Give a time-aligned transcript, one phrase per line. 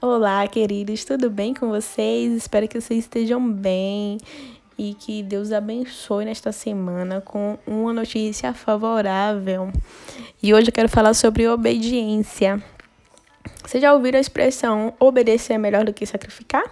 [0.00, 2.32] Olá, queridos, tudo bem com vocês?
[2.32, 4.18] Espero que vocês estejam bem
[4.76, 9.72] e que Deus abençoe nesta semana com uma notícia favorável.
[10.42, 12.62] E hoje eu quero falar sobre obediência.
[13.64, 16.64] Você já ouviram a expressão obedecer é melhor do que sacrificar?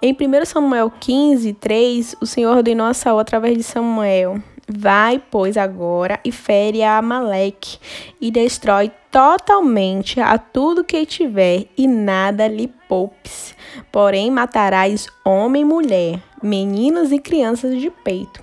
[0.00, 4.42] Em 1 Samuel 15, 3, o Senhor ordenou a Saul através de Samuel
[4.74, 7.78] Vai, pois, agora e fere a Amaleque
[8.20, 13.54] e destrói totalmente a tudo que tiver e nada lhe poupes.
[13.90, 18.42] Porém, matarás homem e mulher, meninos e crianças de peito,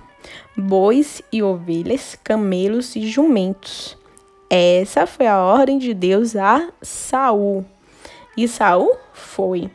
[0.56, 3.98] bois e ovelhas, camelos e jumentos.
[4.48, 7.64] Essa foi a ordem de Deus a Saul.
[8.36, 9.70] E Saul foi.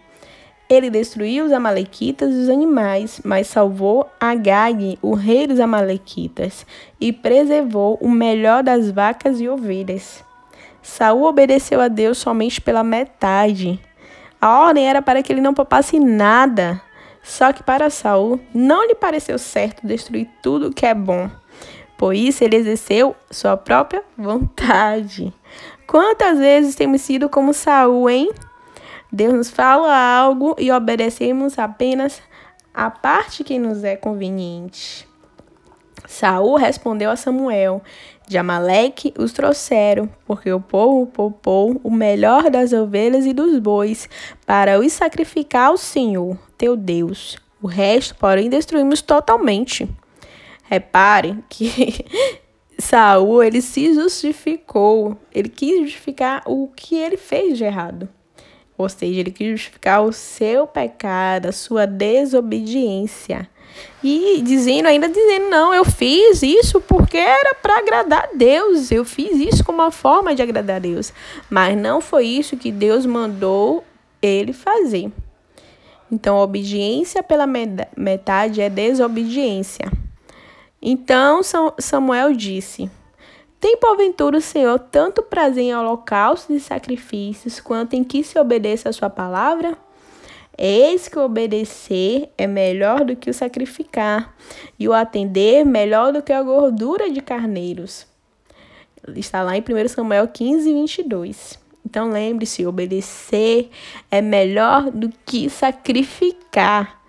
[0.67, 6.65] Ele destruiu os amalequitas e os animais, mas salvou Agag, o rei dos amalequitas,
[6.99, 10.23] e preservou o melhor das vacas e ovelhas.
[10.81, 13.79] Saul obedeceu a Deus somente pela metade.
[14.41, 16.81] A ordem era para que ele não poupasse nada.
[17.23, 21.29] Só que para Saul não lhe pareceu certo destruir tudo o que é bom.
[21.97, 25.33] Por isso ele exerceu sua própria vontade.
[25.87, 28.31] Quantas vezes temos sido como Saul, hein?
[29.15, 32.21] Deus nos fala algo e obedecemos apenas
[32.73, 35.07] a parte que nos é conveniente.
[36.05, 37.81] Saul respondeu a Samuel:
[38.27, 44.09] De Amaleque os trouxeram, porque o povo poupou o melhor das ovelhas e dos bois,
[44.45, 47.37] para os sacrificar ao Senhor, teu Deus.
[47.61, 49.89] O resto, porém, destruímos totalmente.
[50.63, 52.05] Reparem que
[52.77, 58.09] Saul ele se justificou, ele quis justificar o que ele fez de errado.
[58.77, 63.49] Ou seja, ele quis justificar o seu pecado, a sua desobediência.
[64.03, 68.91] E dizendo, ainda dizendo, não, eu fiz isso porque era para agradar a Deus.
[68.91, 71.11] Eu fiz isso como uma forma de agradar a Deus.
[71.49, 73.83] Mas não foi isso que Deus mandou
[74.21, 75.11] ele fazer.
[76.11, 79.91] Então, obediência pela metade é desobediência.
[80.81, 81.41] Então,
[81.79, 82.89] Samuel disse:
[83.65, 88.89] tem porventura o Senhor tanto prazer em holocaustos e sacrifícios, quanto em que se obedeça
[88.89, 89.75] a sua palavra?
[90.55, 94.35] Eis que obedecer é melhor do que o sacrificar,
[94.77, 98.05] e o atender melhor do que a gordura de carneiros.
[99.15, 101.59] Está lá em 1 Samuel 15, 22.
[101.83, 103.71] Então lembre-se: obedecer
[104.11, 107.01] é melhor do que sacrificar.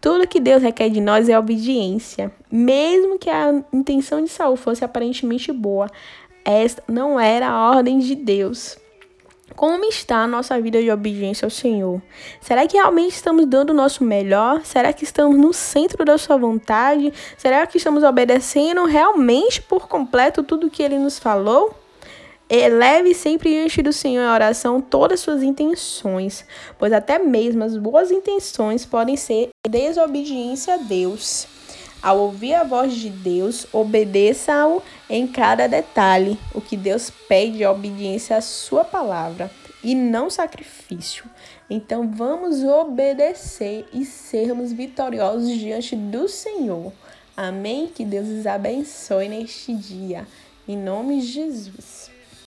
[0.00, 2.32] Tudo que Deus requer de nós é obediência.
[2.50, 5.90] Mesmo que a intenção de Saul fosse aparentemente boa,
[6.44, 8.78] esta não era a ordem de Deus.
[9.54, 12.00] Como está a nossa vida de obediência ao Senhor?
[12.40, 14.64] Será que realmente estamos dando o nosso melhor?
[14.64, 17.12] Será que estamos no centro da sua vontade?
[17.36, 21.74] Será que estamos obedecendo realmente por completo tudo o que ele nos falou?
[22.50, 26.44] Eleve sempre diante do Senhor em oração todas as suas intenções,
[26.76, 31.46] pois até mesmo as boas intenções podem ser desobediência a Deus.
[32.02, 36.36] Ao ouvir a voz de Deus, obedeça-o em cada detalhe.
[36.52, 39.48] O que Deus pede é obediência à sua palavra
[39.84, 41.26] e não sacrifício.
[41.68, 46.92] Então vamos obedecer e sermos vitoriosos diante do Senhor.
[47.36, 47.86] Amém?
[47.86, 50.26] Que Deus os abençoe neste dia.
[50.66, 52.19] Em nome de Jesus.